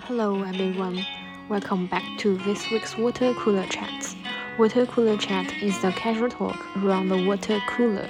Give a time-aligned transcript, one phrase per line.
[0.00, 1.06] Hello everyone,
[1.48, 4.16] welcome back to this week's Water Cooler Chats.
[4.58, 8.08] Water Cooler Chat is the casual talk around the water cooler,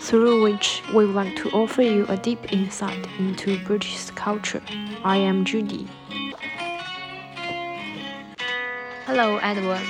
[0.00, 4.62] through which we want to offer you a deep insight into British culture.
[5.04, 5.86] I am Judy.
[9.04, 9.86] Hello, Edward.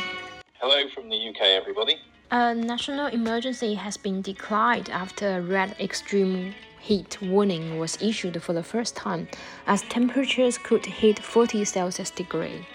[0.54, 1.96] Hello from the UK, everybody.
[2.30, 8.52] A national emergency has been declared after a red extreme heat warning was issued for
[8.52, 9.28] the first time,
[9.66, 12.66] as temperatures could hit 40 Celsius degree.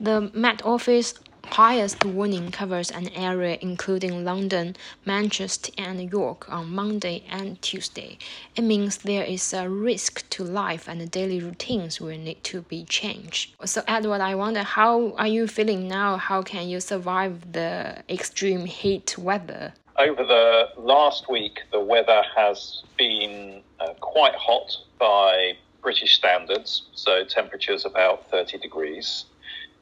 [0.00, 1.14] The Met Office
[1.52, 8.18] highest warning covers an area including London, Manchester, and York on Monday and Tuesday.
[8.54, 12.84] It means there is a risk to life and daily routines will need to be
[12.84, 13.54] changed.
[13.64, 16.16] So, Edward, I wonder how are you feeling now?
[16.16, 19.72] How can you survive the extreme heat weather?
[19.98, 27.24] Over the last week, the weather has been uh, quite hot by British standards, so
[27.24, 29.24] temperatures about 30 degrees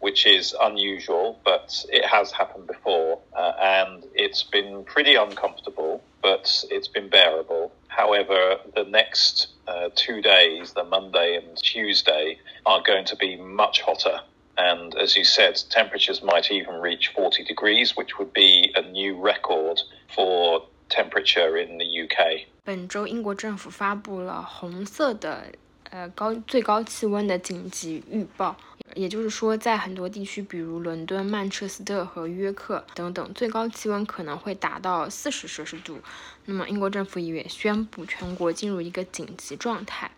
[0.01, 6.65] which is unusual, but it has happened before, uh, and it's been pretty uncomfortable, but
[6.71, 7.73] it's been bearable.
[7.89, 13.81] However, the next uh, two days, the Monday and Tuesday, are going to be much
[13.81, 14.21] hotter.
[14.56, 19.16] And as you said, temperatures might even reach 40 degrees, which would be a new
[19.16, 19.80] record
[20.14, 22.46] for temperature in the UK.
[22.64, 25.46] 本周，英国政府发布了红色的
[25.90, 28.56] 呃高最高气温的紧急预报。
[28.94, 36.02] 也就是说，在很多地区，比如伦敦、曼彻斯特和约克等等，最高气温可能会达到四十摄氏度。
[36.44, 40.12] 那么，英国政府也宣布全国进入一个紧急状态。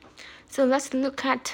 [0.50, 1.52] So let's look at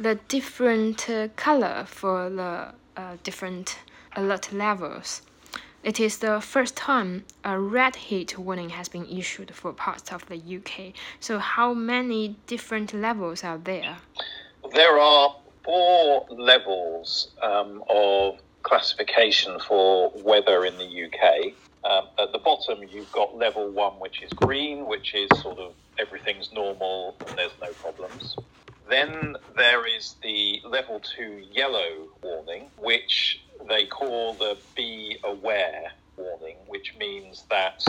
[0.00, 1.06] the different
[1.36, 3.78] color for the uh, different
[4.16, 5.22] alert levels.
[5.82, 10.26] It is the first time a red heat warning has been issued for parts of
[10.26, 10.92] the UK.
[11.20, 13.96] So, how many different levels are there?
[14.74, 21.54] There are four levels um, of classification for weather in the UK.
[21.90, 25.72] Um, at the bottom, you've got level one, which is green, which is sort of
[25.98, 28.36] everything's normal and there's no problems.
[28.90, 36.56] Then there is the level two yellow warning, which they call the be aware warning,
[36.66, 37.84] which means that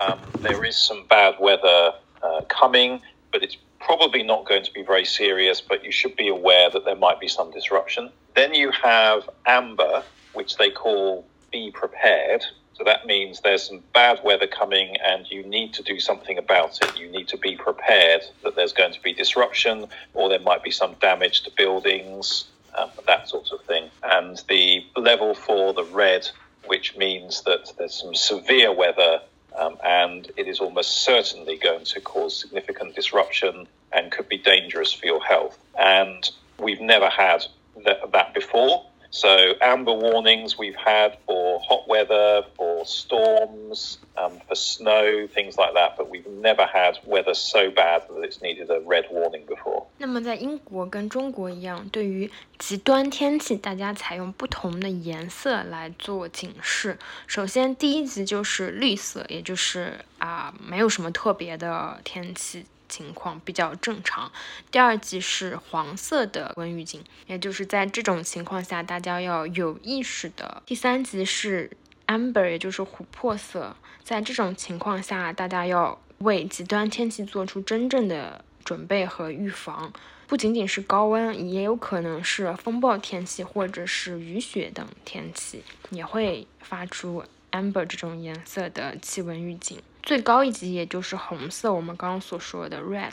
[0.00, 3.02] um, there is some bad weather uh, coming,
[3.32, 6.86] but it's probably not going to be very serious, but you should be aware that
[6.86, 8.10] there might be some disruption.
[8.34, 10.02] Then you have amber,
[10.32, 12.44] which they call be prepared.
[12.86, 16.96] That means there's some bad weather coming and you need to do something about it.
[16.96, 20.70] You need to be prepared that there's going to be disruption or there might be
[20.70, 22.44] some damage to buildings,
[22.78, 23.90] um, that sort of thing.
[24.04, 26.30] And the level for the red,
[26.66, 29.20] which means that there's some severe weather
[29.58, 34.92] um, and it is almost certainly going to cause significant disruption and could be dangerous
[34.92, 35.58] for your health.
[35.76, 36.30] And
[36.60, 37.44] we've never had
[37.84, 38.86] that, that before.
[39.16, 45.74] So, amber warnings we've had for hot weather, for storms, um, for snow, things like
[45.74, 49.86] that, but we've never had weather so bad that it's needed a red warning before.
[49.98, 56.98] 那么，在英国跟中国一样，对于极端天气，大家采用不同的颜色来做警示。
[57.26, 62.66] 首先，第一级就是绿色，也就是啊，没有什么特别的天气。
[62.88, 64.30] 情况比较正常。
[64.70, 70.62] 第二级是黄色的温预警，也就是在这种情况下，大家要有意识的。
[70.64, 71.68] 第三级是
[72.06, 79.92] amber，也就是琥珀色，在这种情况下，大家要为极端天气做出真正的准备和预防。
[80.26, 87.22] 不仅仅是高温，也有可能是风暴天气或者是雨雪等天气，也会发出
[87.52, 89.80] amber 这种颜色的气温预警。
[90.02, 93.12] 最高一级也就是红色，我们刚刚所说的 red，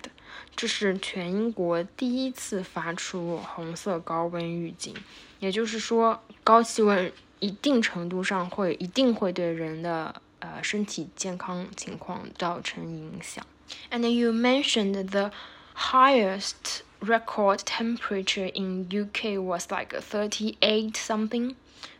[0.55, 4.95] 这是全英国第一次发出红色高温预警。
[5.39, 7.11] 也就是说，高气温
[7.42, 13.44] 一定程度上会一定会对人的呃身体健康情况造成影响。
[13.90, 15.30] And you mentioned the
[15.74, 21.54] highest record temperature in UK was like 38 something,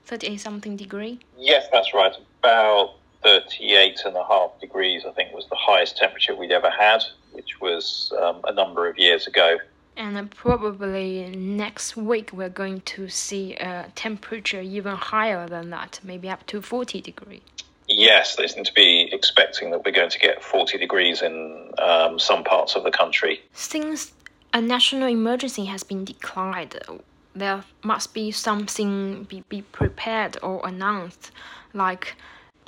[0.06, 1.19] 38 something degree.
[1.37, 2.14] Yes, that's right.
[2.43, 7.02] About 38 and a half degrees, I think, was the highest temperature we'd ever had,
[7.32, 9.58] which was um, a number of years ago.
[9.95, 16.30] And probably next week we're going to see a temperature even higher than that, maybe
[16.30, 17.42] up to 40 degrees.
[17.88, 22.18] Yes, they seem to be expecting that we're going to get 40 degrees in um,
[22.18, 23.42] some parts of the country.
[23.54, 24.13] Since
[24.54, 26.81] a national emergency has been declared,
[27.36, 31.31] there must be something be, be prepared or announced,
[31.74, 32.16] like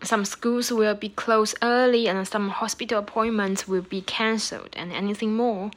[0.04, 5.36] some schools will be closed early and some hospital appointments will be cancelled and anything
[5.36, 5.72] more?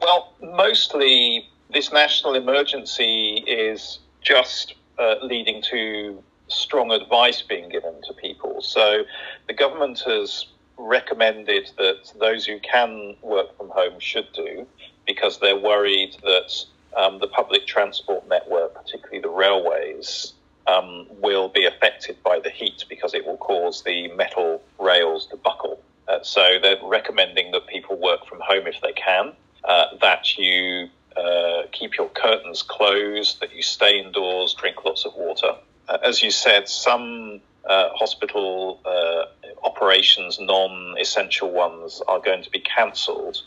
[0.00, 8.14] Well, mostly this national emergency is just uh, leading to strong advice being given to
[8.14, 8.60] people.
[8.62, 9.04] So
[9.46, 10.46] the government has
[10.78, 14.66] recommended that those who can work from home should do
[15.06, 16.64] because they're worried that
[16.96, 20.32] um, the public transport network, particularly the railways,
[20.66, 25.36] um, will be affected by the heat because it will cause the metal rails to
[25.36, 25.80] buckle.
[26.08, 29.32] Uh, so they're recommending that people work from home if they can,
[29.70, 35.14] uh, that you uh, keep your curtains closed, that you stay indoors, drink lots of
[35.14, 35.52] water.
[35.88, 39.24] Uh, as you said, some uh, hospital uh,
[39.64, 43.38] operations, non essential ones, are going to be cancelled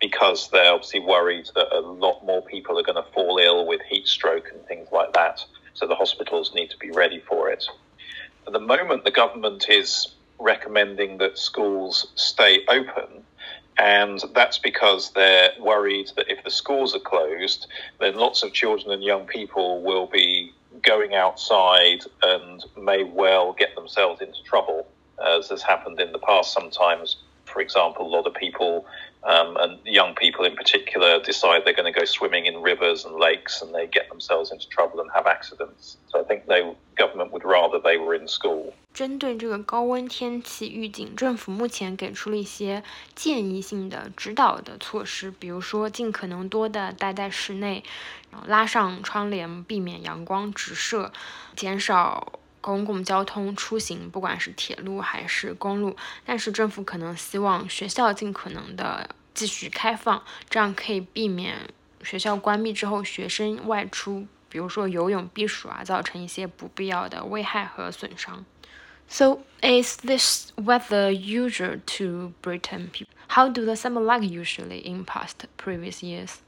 [0.00, 3.80] because they're obviously worried that a lot more people are going to fall ill with
[3.88, 5.44] heat stroke and things like that.
[5.74, 7.64] So the hospitals need to be ready for it.
[8.46, 10.08] At the moment, the government is
[10.40, 13.24] recommending that schools stay open.
[13.78, 17.68] And that's because they're worried that if the schools are closed,
[18.00, 20.52] then lots of children and young people will be
[20.82, 24.86] going outside and may well get themselves into trouble,
[25.24, 27.16] as has happened in the past sometimes.
[27.44, 28.84] For example, a lot of people
[29.28, 33.14] um, and young people in particular decide they're going to go swimming in rivers and
[33.20, 35.98] lakes and they get themselves into trouble and have accidents.
[36.08, 38.72] So I think the government would rather they were in school.
[38.94, 42.82] 针对这个高温天气预警，政府目前给出了一些
[43.14, 47.84] 建议性的指导的措施，比如说尽可能多的待在室内，
[48.46, 51.12] 拉上窗帘，避免阳光直射，
[51.54, 55.94] 减少公共交通出行，不管是铁路还是公路。
[56.26, 61.57] 但是政府可能希望学校尽可能的继续开放，这样可以避免
[62.03, 68.45] 学校关闭之后学生外出，比如说游泳避暑啊，造成一些不必要的危害和损伤。
[69.07, 72.89] So is this weather usual to Britain?
[73.27, 76.41] How do the summer like usually in past previous years?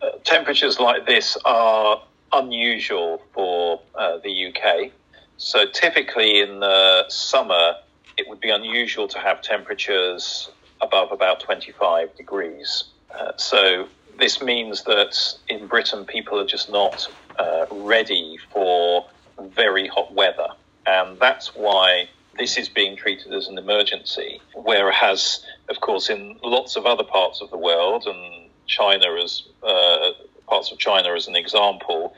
[0.00, 2.02] Uh, temperatures like this are
[2.32, 4.90] unusual for uh, the UK.
[5.36, 7.76] So typically in the summer,
[8.16, 10.50] it would be unusual to have temperatures
[10.81, 12.85] above about 25 degrees.
[13.17, 13.87] Uh, so
[14.19, 17.07] this means that in Britain, people are just not
[17.39, 19.05] uh, ready for
[19.39, 20.47] very hot weather.
[20.85, 24.41] And that's why this is being treated as an emergency.
[24.55, 30.11] Whereas, of course, in lots of other parts of the world, and China as uh,
[30.47, 32.13] parts of China as an example,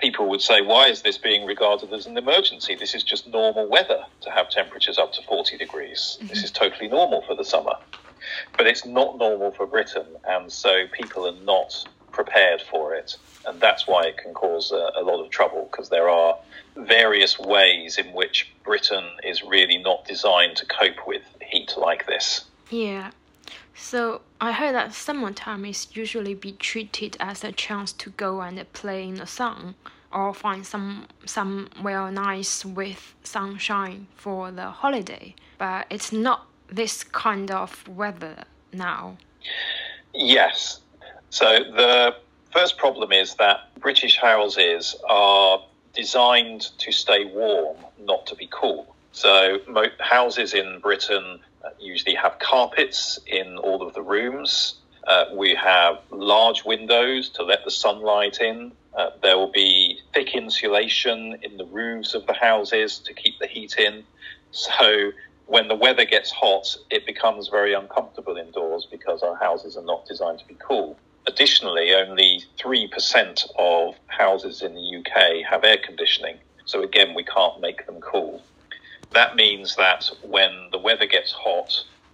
[0.00, 2.74] people would say, why is this being regarded as an emergency?
[2.74, 6.16] This is just normal weather to have temperatures up to 40 degrees.
[6.18, 6.28] Mm-hmm.
[6.28, 7.74] This is totally normal for the summer.
[8.56, 13.16] But it's not normal for Britain, and so people are not prepared for it.
[13.46, 16.36] And that's why it can cause a, a lot of trouble because there are
[16.76, 22.44] various ways in which Britain is really not designed to cope with heat like this.
[22.70, 23.10] Yeah.
[23.74, 28.72] So I heard that summertime is usually be treated as a chance to go and
[28.72, 29.74] play in the sun
[30.12, 35.34] or find some somewhere nice with sunshine for the holiday.
[35.58, 39.18] But it's not this kind of weather now.
[40.14, 40.80] Yes.
[41.30, 42.16] So the
[42.52, 45.62] first problem is that British houses are
[45.94, 48.94] designed to stay warm, not to be cool.
[49.12, 49.58] So
[49.98, 51.40] houses in Britain
[51.78, 54.76] usually have carpets in all of the rooms.
[55.06, 58.72] Uh, we have large windows to let the sunlight in.
[58.96, 63.46] Uh, there will be thick insulation in the roofs of the houses to keep the
[63.46, 64.04] heat in.
[64.50, 65.12] So
[65.46, 70.06] when the weather gets hot, it becomes very uncomfortable indoors because our houses are not
[70.06, 70.98] designed to be cool.
[71.26, 76.36] Additionally, only 3% of houses in the UK have air conditioning.
[76.64, 78.42] So again, we can't make them cool.
[79.14, 81.72] That means that when the weather gets hot,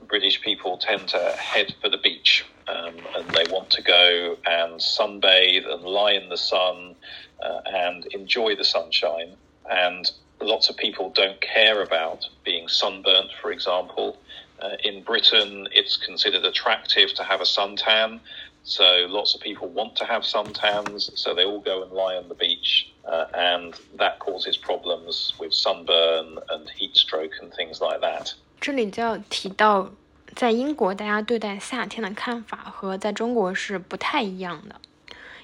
[0.08, 4.80] British people tend to head for the beach um, and they want to go and
[4.80, 6.96] sunbathe and lie in the sun
[7.44, 9.36] uh, and enjoy the sunshine.
[9.70, 10.10] And
[10.42, 14.22] lots of people don't care about being sunburnt, for example.
[14.62, 18.20] Uh, in Britain, it's considered attractive to have a suntan.
[18.65, 22.27] So lots of people want to have suntans, so they all go and lie on
[22.27, 28.01] the beach, uh, and that causes problems with sunburn and heat stroke and things like
[28.01, 28.33] that.
[28.59, 29.89] 这里就要提到，
[30.35, 34.75] 在英国大家对待夏天的看法和在中国是不太一样的。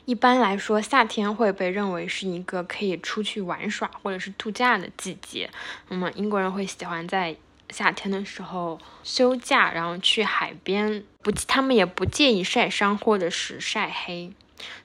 [0.05, 5.49] 一般来说，夏天会被认为是一个可以出去玩耍或者是度假的季节。
[5.89, 7.35] 那么英国人会喜欢在
[7.71, 14.32] 夏天的时候休假，然后去海边， 不，他们也不介意晒伤或者是晒黑。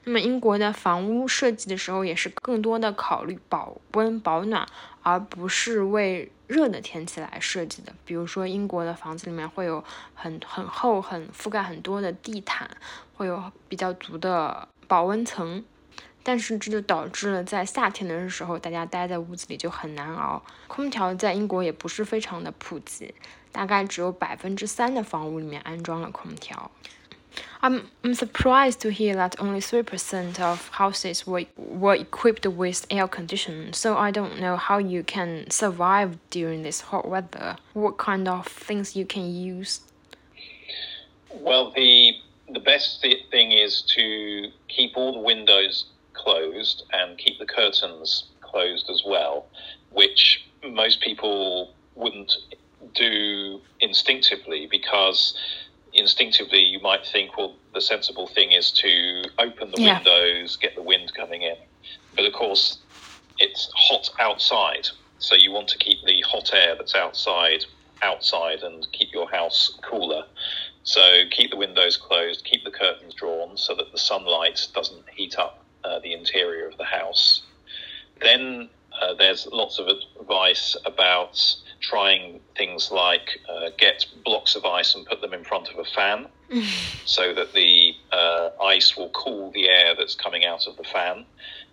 [0.04, 4.66] 那么英国的房屋设计的时候，也是更多的考虑保温保暖，
[5.02, 7.92] 而不是为热的天气来设计的。
[8.04, 12.68] 比如说，英国的房子里面会有很很厚、很覆盖很多的地毯，
[13.14, 14.68] 会有比较足的。
[14.88, 15.64] 保温层。
[16.24, 20.42] 但是这就导致了在夏天的时候，大家待在屋子里就很难熬。
[20.66, 23.14] 空调在英国也不是非常的普及，
[23.57, 26.71] 大概只有百分之三的房屋里面安装了空调。
[27.61, 33.07] I'm I'm surprised to hear that only three percent of houses were were equipped with air
[33.07, 33.73] conditioning.
[33.73, 37.55] So I don't know how you can survive during this hot weather.
[37.73, 39.81] What kind of things you can use?
[41.31, 42.13] Well, the
[42.51, 48.89] the best thing is to keep all the windows closed and keep the curtains closed
[48.89, 49.45] as well,
[49.91, 52.35] which most people wouldn't
[52.94, 55.36] do instinctively because
[55.92, 59.98] instinctively you might think, well, the sensible thing is to open the yeah.
[59.98, 61.56] windows, get the wind coming in.
[62.14, 62.78] But of course,
[63.38, 67.64] it's hot outside, so you want to keep the hot air that's outside
[68.02, 70.24] outside and keep your house cooler.
[70.82, 75.38] So keep the windows closed, keep the curtains drawn so that the sunlight doesn't heat
[75.38, 77.42] up uh, the interior of the house.
[78.20, 79.88] Then uh, there's lots of
[80.20, 81.40] advice about
[81.80, 85.84] trying things like uh, get blocks of ice and put them in front of a
[85.84, 86.26] fan
[87.04, 91.24] so that the uh, ice will cool the air that's coming out of the fan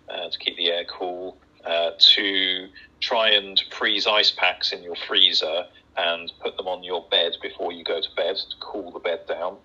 [0.08, 1.36] uh, to keep the air cool.
[1.64, 2.68] Uh, to
[3.00, 5.64] try and freeze ice packs in your freezer
[5.96, 9.26] and put them on your bed before you go to bed to cool the bed
[9.26, 9.56] down.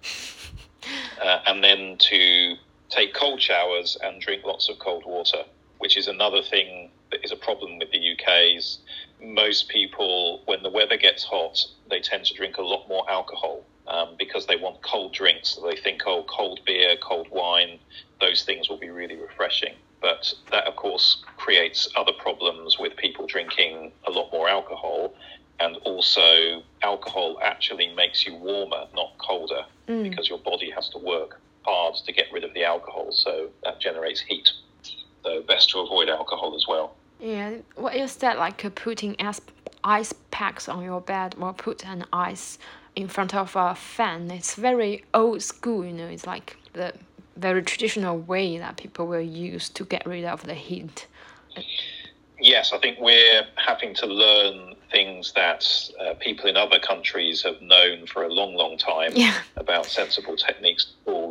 [1.45, 2.55] and then to
[2.89, 5.43] take cold showers and drink lots of cold water,
[5.77, 6.89] which is another thing
[7.23, 8.79] is a problem with the UK's
[9.23, 13.63] most people, when the weather gets hot, they tend to drink a lot more alcohol
[13.87, 15.49] um, because they want cold drinks.
[15.49, 17.79] So they think, oh, cold beer, cold wine,
[18.19, 19.73] those things will be really refreshing.
[20.01, 25.13] But that, of course, creates other problems with people drinking a lot more alcohol.
[25.59, 30.03] And also, alcohol actually makes you warmer, not colder, mm.
[30.03, 33.79] because your body has to work hard to get rid of the alcohol, so that
[33.79, 34.49] generates heat.
[35.23, 36.95] So best to avoid alcohol as well.
[37.21, 39.41] Yeah, what is that like putting ice,
[39.83, 42.57] ice packs on your bed or put an ice
[42.95, 44.31] in front of a fan?
[44.31, 46.93] It's very old school, you know, it's like the
[47.37, 51.07] very traditional way that people will use to get rid of the heat.
[52.39, 55.63] Yes, I think we're having to learn things that
[55.99, 59.35] uh, people in other countries have known for a long, long time yeah.
[59.57, 61.30] about sensible techniques to cool, and we're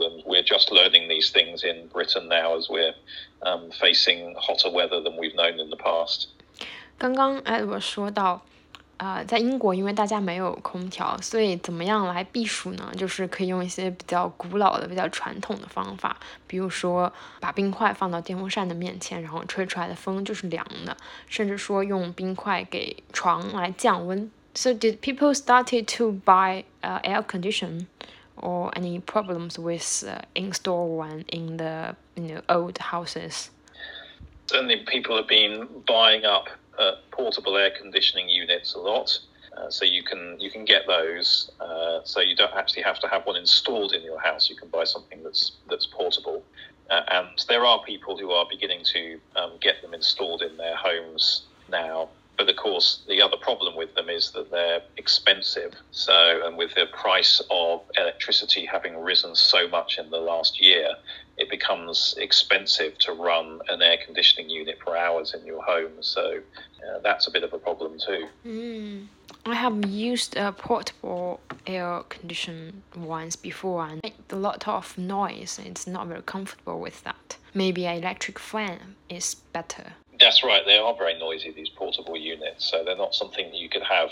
[0.50, 2.96] just learning these things in Britain now as we're
[3.42, 6.28] um, facing hotter weather than we've known in the past.
[6.98, 8.42] 刚刚 Edward 说到。
[8.98, 12.94] 呃，在英国，因为大家没有空调，所以怎么样来避暑呢？
[12.98, 16.16] 就是可以用一些比较古老的、比较传统的方法，
[16.48, 20.96] 比如说把冰块放到电风扇的面前，然后吹出来的风就是凉的，
[21.28, 24.32] 甚至说用冰块给床来降温。
[24.54, 27.88] So did people started to buy uh, air condition
[28.43, 33.51] Or any problems with uh, install one in the you know old houses?
[34.47, 39.19] Certainly, people have been buying up uh, portable air conditioning units a lot.
[39.57, 41.51] Uh, so you can you can get those.
[41.61, 44.49] Uh, so you don't actually have to have one installed in your house.
[44.49, 46.43] You can buy something that's that's portable.
[46.89, 50.77] Uh, and there are people who are beginning to um, get them installed in their
[50.77, 52.09] homes now.
[52.41, 55.75] But of course, the other problem with them is that they're expensive.
[55.91, 60.95] So, and with the price of electricity having risen so much in the last year,
[61.37, 65.93] it becomes expensive to run an air conditioning unit for hours in your home.
[66.01, 66.41] So,
[66.83, 68.27] uh, that's a bit of a problem too.
[68.47, 69.09] Mm.
[69.45, 75.61] I have used a portable air condition once before and it a lot of noise.
[75.63, 77.37] It's not very comfortable with that.
[77.53, 79.93] Maybe an electric fan is better.
[80.21, 80.63] That's right.
[80.67, 81.51] They are very noisy.
[81.51, 84.11] These portable units, so they're not something that you could have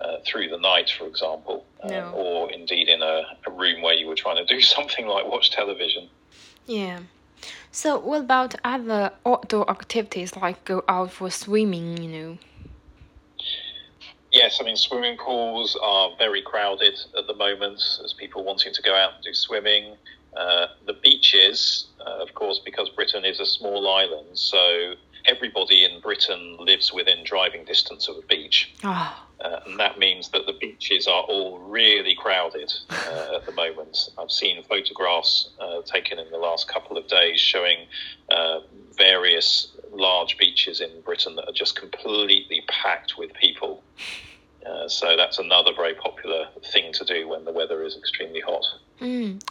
[0.00, 2.10] uh, through the night, for example, um, no.
[2.12, 5.50] or indeed in a, a room where you were trying to do something like watch
[5.50, 6.08] television.
[6.66, 7.00] Yeah.
[7.70, 12.02] So, what about other outdoor activities like go out for swimming?
[12.02, 12.38] You know.
[14.32, 18.82] Yes, I mean swimming pools are very crowded at the moment as people wanting to
[18.82, 19.94] go out and do swimming.
[20.36, 24.94] Uh, the beaches, uh, of course, because Britain is a small island, so
[25.25, 28.73] everybody in Britain lives within driving distance of a beach.
[28.83, 29.25] Oh.
[29.41, 34.09] Uh, and that means that the beaches are all really crowded uh, at the moment.
[34.17, 37.87] I've seen photographs uh, taken in the last couple of days showing
[38.29, 38.59] uh,
[38.97, 43.81] various large beaches in Britain that are just completely packed with people.
[44.65, 48.65] Uh, so that's another very popular thing to do when the weather is extremely hot.
[48.99, 49.41] Mm.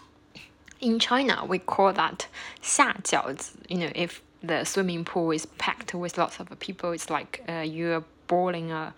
[0.80, 2.26] In China, we call that
[2.62, 3.56] 下饺子.
[3.68, 6.91] You know, if the swimming pool is packed with lots of people.
[6.91, 8.93] It's like uh, you're boiling a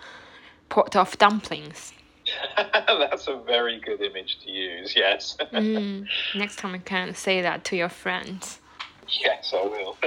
[0.69, 1.93] pot of dumplings.
[2.57, 5.37] That's a very good image to use, yes.
[5.53, 8.59] mm, next time you can say that to your friends.
[9.07, 9.97] Yes, I will.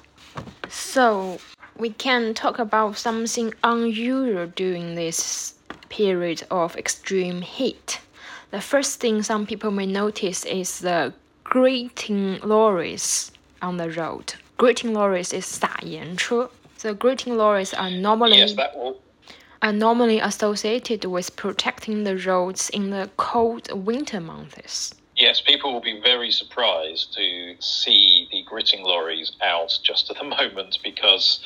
[0.70, 1.38] so
[1.76, 5.54] we can talk about something unusual during this
[5.90, 8.00] period of extreme heat.
[8.50, 11.12] The first thing some people may notice is the
[11.44, 16.50] gritting lorries on the road gritting lorries is 撒盐车.
[16.76, 18.54] So gritting lorries are normally yes,
[19.62, 24.94] are normally associated with protecting the roads in the cold winter months.
[25.16, 30.24] Yes, people will be very surprised to see the gritting lorries out just at the
[30.38, 31.40] moment because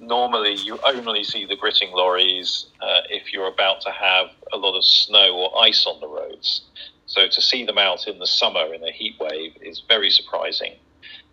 [0.00, 4.74] normally you only see the gritting lorries uh, if you're about to have a lot
[4.74, 6.62] of snow or ice on the roads.
[7.04, 10.76] So to see them out in the summer in a heat wave is very surprising.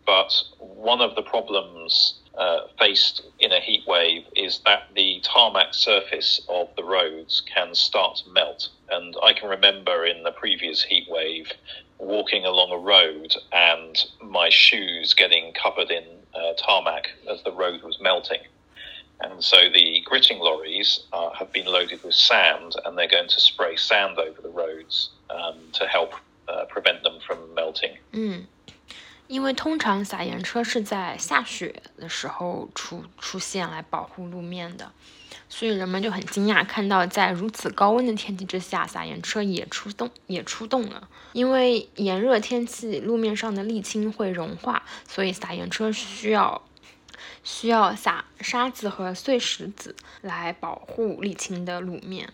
[0.06, 5.74] But one of the problems uh, faced in a heat wave is that the tarmac
[5.74, 8.70] surface of the roads can start to melt.
[8.90, 11.52] And I can remember in the previous heat wave
[12.00, 16.04] walking along a road and my shoes getting covered in
[16.34, 18.42] uh, tarmac as the road was melting.
[19.20, 23.40] And so the gritting lorries uh, have been loaded with sand and they're going to
[23.40, 26.16] spray sand over the roads um, to help
[26.48, 27.98] uh, prevent them from melting.
[28.14, 28.48] 嗯，
[29.32, 34.92] 因为通常撒盐车是在下雪的时候出出现来保护路面的，
[35.48, 41.08] 所以人们就很惊讶看到在如此高温的天气之下，撒盐车也出动也出动了。
[41.32, 46.62] 因为炎热天气路面上的沥青会融化，所以撒盐车需要。
[47.44, 52.32] 需要撒沙子和碎石子来保护沥青的路面。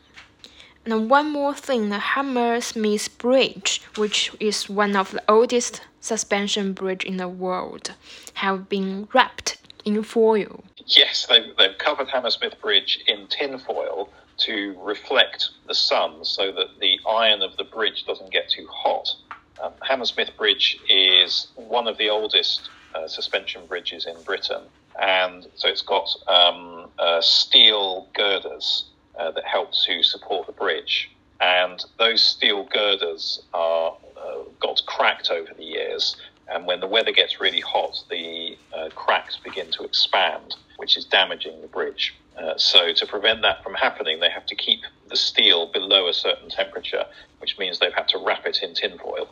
[0.87, 7.03] Now, one more thing, the Hammersmith Bridge, which is one of the oldest suspension bridge
[7.03, 7.93] in the world,
[8.35, 10.63] have been wrapped in foil.
[10.85, 16.97] Yes, they've, they've covered Hammersmith Bridge in tinfoil to reflect the sun so that the
[17.05, 19.13] iron of the bridge doesn't get too hot.
[19.61, 24.61] Um, Hammersmith Bridge is one of the oldest uh, suspension bridges in Britain
[24.99, 28.85] and so it's got um, uh, steel girders
[29.19, 31.11] uh, that help to support the bridge.
[31.39, 36.15] And those steel girders are uh, got cracked over the years,
[36.47, 41.05] and when the weather gets really hot, the uh, cracks begin to expand, which is
[41.05, 42.15] damaging the bridge.
[42.37, 46.13] Uh, so to prevent that from happening, they have to keep the steel below a
[46.13, 47.05] certain temperature,
[47.39, 49.27] which means they've had to wrap it in tinfoil.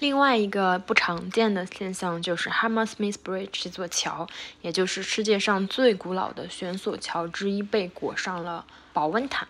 [0.00, 4.28] 另外一个不常见的现象就是 Hammersmith Bridge 这座桥，
[4.62, 9.48] 也就是世界上最古老的悬索桥之一，被裹上了保温毯。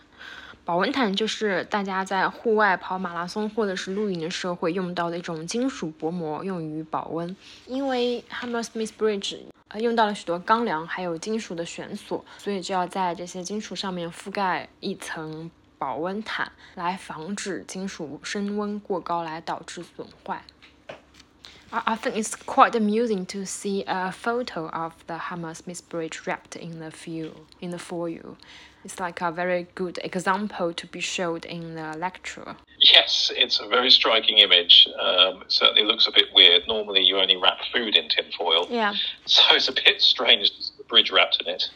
[0.64, 7.36] 保温毯就是大家在户外跑马拉松或者是露营的时候会用到的一种金属薄膜，用于保温。
[7.66, 15.50] 因为 Hammersmith Bridge 呃用到了许多钢梁，还有金属的悬索，所以就要在这些金属上面覆盖一层。
[15.77, 20.43] 保温毯来防止金属升温过高来导致损坏。
[21.73, 26.79] I, I think it's quite amusing to see a photo of the Hammersmith Bridge wrapped in
[26.79, 28.37] the fuel in the foil.
[28.85, 32.55] It's like a very good example to be showed in the lecture.
[32.79, 34.87] Yes, it's a very striking image.
[34.99, 36.67] Um, it certainly looks a bit weird.
[36.67, 38.67] Normally, you only wrap food in tinfoil.
[38.69, 38.93] Yeah.
[39.25, 41.69] So it's a bit strange the bridge wrapped in it.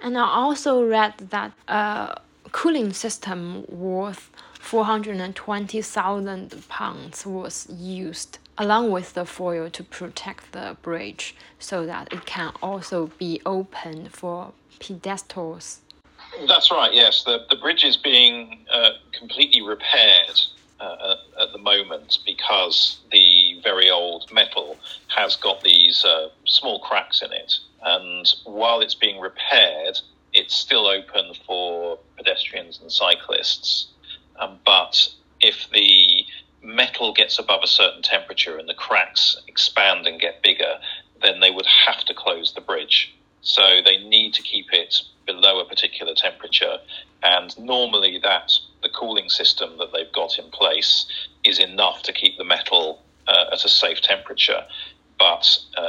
[0.00, 2.16] And I also read that uh,
[2.53, 4.29] cooling system worth
[4.61, 12.25] 420,000 pounds was used along with the foil to protect the bridge so that it
[12.25, 15.81] can also be opened for pedestals.
[16.47, 17.25] That's right, yes.
[17.25, 20.39] The, the bridge is being uh, completely repaired
[20.79, 24.77] uh, at the moment because the very old metal
[25.15, 27.55] has got these uh, small cracks in it.
[27.83, 29.99] And while it's being repaired,
[30.33, 33.87] it's still open for pedestrians and cyclists.
[34.39, 35.09] Um, but
[35.41, 36.25] if the
[36.61, 40.75] metal gets above a certain temperature and the cracks expand and get bigger,
[41.21, 43.13] then they would have to close the bridge.
[43.41, 46.77] So they need to keep it below a particular temperature.
[47.21, 51.05] And normally, that the cooling system that they've got in place
[51.43, 54.65] is enough to keep the metal uh, at a safe temperature.
[55.23, 55.45] But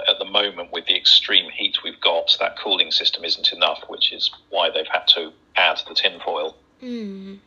[0.06, 4.12] at the moment, with the extreme heat we've got, that cooling system isn't enough, which
[4.12, 6.54] is why they've had to add the tinfoil.
[6.78, 7.40] 嗯，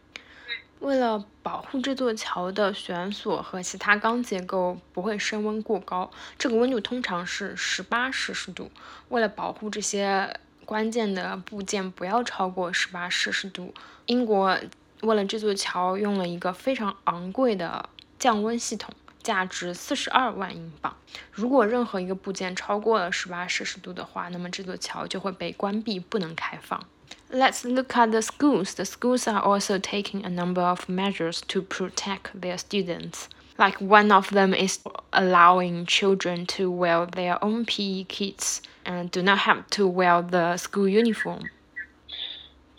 [0.82, 8.70] 为了保护这座桥的悬索和其他钢结构不会升温过高，这个温度通常是十八摄氏度。
[9.08, 13.74] 为了保护这些关键的部件不要超过十八摄氏度，
[14.08, 14.60] 英国
[15.04, 17.88] 为了这座桥用了一个非常昂贵的
[18.20, 18.94] 降温系统。
[19.23, 20.97] 价值四十二万英镑。
[21.31, 26.83] 如果任何一个部件超过了十八摄氏度的话，那么这座桥就会被关闭，不能开放。
[27.31, 28.75] Let's look at the schools.
[28.75, 33.25] The schools are also taking a number of measures to protect their students.
[33.57, 34.81] Like one of them is
[35.13, 40.57] allowing children to wear their own PE kits and do not have to wear the
[40.57, 41.45] school uniform.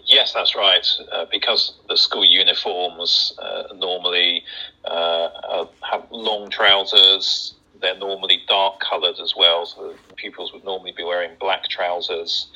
[0.09, 0.87] Yes, that's right.
[1.12, 4.42] Uh, because the school uniforms uh, normally
[4.87, 9.66] uh, have long trousers, they're normally dark coloured as well.
[9.66, 12.49] So pupils would normally be wearing black trousers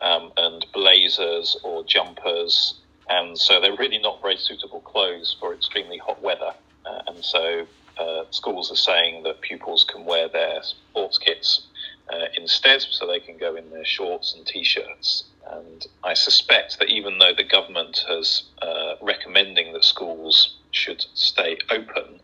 [0.00, 2.74] um, and blazers or jumpers.
[3.08, 6.52] And so they're really not very suitable clothes for extremely hot weather.
[6.86, 7.66] Uh, and so
[7.98, 11.66] uh, schools are saying that pupils can wear their sports kits
[12.12, 15.24] uh, instead, so they can go in their shorts and t-shirts.
[15.46, 21.58] And I suspect that even though the government has uh, recommending that schools should stay
[21.70, 22.20] open,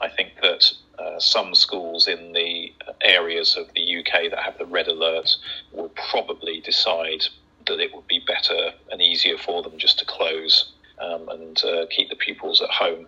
[0.00, 4.66] I think that uh, some schools in the areas of the UK that have the
[4.66, 5.36] red alert
[5.72, 7.24] will probably decide
[7.66, 11.86] that it would be better and easier for them just to close um, and uh,
[11.90, 13.06] keep the pupils at home.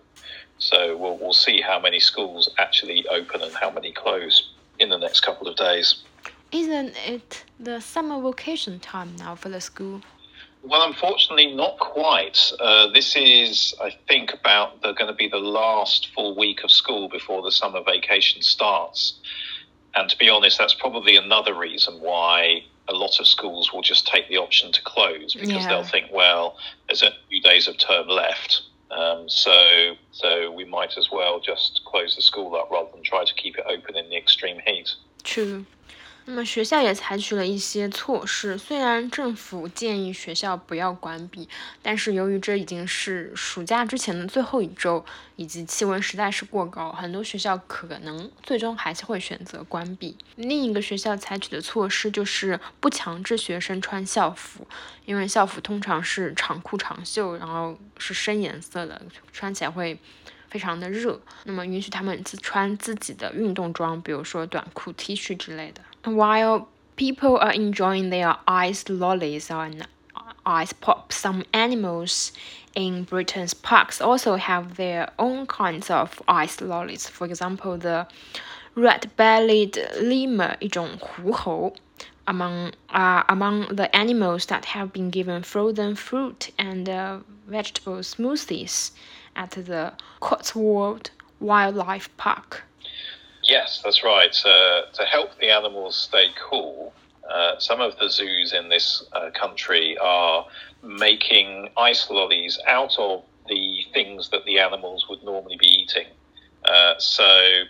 [0.59, 4.97] So we'll, we'll see how many schools actually open and how many close in the
[4.97, 6.03] next couple of days.
[6.51, 10.01] Isn't it the summer vacation time now for the school?
[10.63, 12.51] Well, unfortunately, not quite.
[12.59, 16.71] Uh, this is, I think, about the, going to be the last full week of
[16.71, 19.19] school before the summer vacation starts.
[19.95, 24.07] And to be honest, that's probably another reason why a lot of schools will just
[24.07, 25.67] take the option to close because yeah.
[25.67, 26.57] they'll think, well,
[26.87, 28.63] there's a few days of term left.
[28.91, 33.25] Um, so, so we might as well just close the school up rather than try
[33.25, 34.89] to keep it open in the extreme heat.
[35.23, 35.65] True.
[36.29, 41.47] 那么学校也采取了一些措施，虽然政府建议学校不要关闭，
[41.81, 45.05] 但是由于这已经是暑假之前的最后一周，
[45.37, 50.17] 以及气温实在是过高，很多学校可能最终还是会选择关闭。
[50.35, 54.67] 另一个学校采取的措施就是不强制学生穿校服，
[55.05, 59.97] 因为校服通常是长裤长袖，然后是深颜色的，穿起来会
[60.48, 61.20] 非常的热。
[61.44, 65.82] 那么允许他们自穿自己的运动装，比如说短裤、T 恤之类的。
[66.04, 66.66] While
[66.96, 69.82] people are enjoying their ice lollies and
[70.44, 72.30] ice pop, some animals
[72.74, 77.06] in Britain's parks also have their own kinds of ice lollies.
[77.08, 78.06] For example, the
[78.74, 81.74] red-bellied lemur, 一种狐猴,
[82.24, 88.90] among uh, among the animals that have been given frozen fruit and uh, vegetable smoothies
[89.37, 92.63] at the Cotswold Wildlife Park.
[93.43, 94.35] Yes, that's right.
[94.45, 96.93] Uh, to help the animals stay cool,
[97.29, 100.45] uh, some of the zoos in this uh, country are
[100.83, 106.07] making ice lollies out of the things that the animals would normally be eating.
[106.65, 107.63] Uh, so,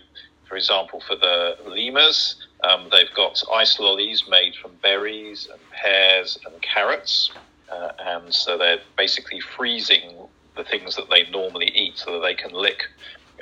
[0.48, 6.38] for example, for the lemurs, um, they've got ice lollies made from berries and pears
[6.44, 7.30] and carrots.
[7.70, 10.16] Uh, and so they're basically freezing
[10.58, 12.84] the things that they normally eat so that they can lick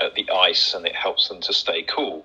[0.01, 2.25] uh, the ice and it helps them to stay cool.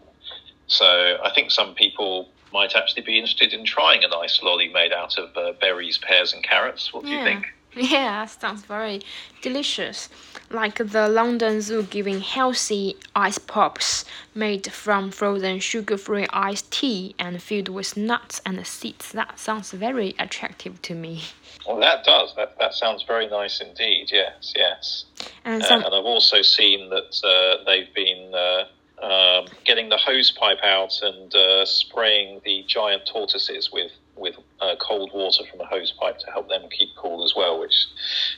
[0.67, 4.91] So I think some people might actually be interested in trying an ice lolly made
[4.91, 6.93] out of uh, berries, pears, and carrots.
[6.93, 7.19] What do yeah.
[7.19, 7.47] you think?
[7.75, 9.01] Yeah, sounds very
[9.41, 10.10] delicious.
[10.49, 14.03] Like the London Zoo giving healthy ice pops
[14.36, 19.13] made from frozen sugar free iced tea and filled with nuts and seeds.
[19.13, 21.23] That sounds very attractive to me.
[21.67, 22.34] Well, that does.
[22.38, 24.10] That, that sounds very nice indeed.
[24.12, 25.05] Yes, yes.
[25.45, 25.84] And, some...
[25.84, 30.57] uh, and I've also seen that uh, they've been uh, um, getting the hose pipe
[30.63, 35.91] out and uh, spraying the giant tortoises with with uh, cold water from a hose
[36.00, 37.88] pipe to help them keep cool as well, which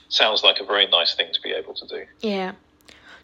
[0.09, 2.07] sounds like a very nice thing to be able to do.
[2.21, 2.55] Yeah.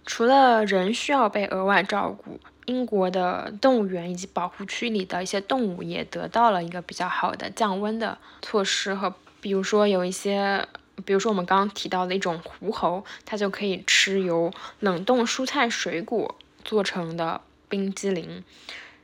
[0.06, 10.66] 除了人需要被额外照顾，英国的动物园以及保护区里的一些动物也得到了一个比较好的降温的措施和，比如说有一些，
[11.06, 18.44] 比如说我们刚刚提到的一种狐猴，它就可以吃由冷冻蔬菜水果做成的冰激凌，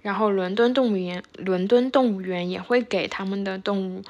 [0.05, 4.03] 然后伦敦动物园，伦敦动物园也会给他们的动物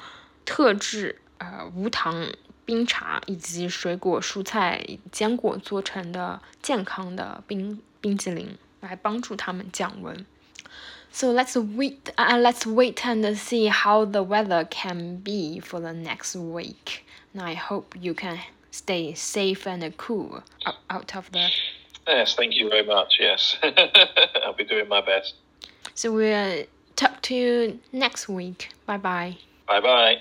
[0.45, 2.27] 特制呃无糖
[2.65, 10.25] 冰茶以及水果、蔬菜、坚果做成的健康的冰冰激凌，来帮助他们降温。
[11.11, 16.37] So let's wait, uh, let's wait and see how the weather can be for the next
[16.37, 17.03] week.
[17.33, 18.39] And I hope you can
[18.71, 20.43] stay safe and cool
[20.87, 21.49] out of the
[22.07, 23.19] Yes, thank you very much.
[23.19, 25.35] Yes, I'll be doing my best.
[25.96, 28.68] So we'll talk to you next week.
[28.84, 29.38] Bye bye.
[29.66, 30.16] Bye bye.